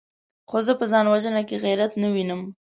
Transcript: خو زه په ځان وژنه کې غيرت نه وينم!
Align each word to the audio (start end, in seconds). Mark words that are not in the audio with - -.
خو 0.49 0.57
زه 0.65 0.73
په 0.79 0.85
ځان 0.91 1.05
وژنه 1.07 1.41
کې 1.47 1.61
غيرت 1.63 1.91
نه 2.01 2.07
وينم! 2.13 2.41